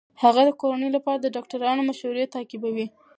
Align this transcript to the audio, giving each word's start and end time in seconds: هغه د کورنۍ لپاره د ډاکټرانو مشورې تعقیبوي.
هغه 0.23 0.41
د 0.45 0.49
کورنۍ 0.61 0.89
لپاره 0.95 1.19
د 1.21 1.27
ډاکټرانو 1.35 1.87
مشورې 1.89 2.31
تعقیبوي. 2.35 2.87